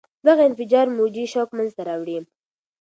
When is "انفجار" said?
0.49-0.87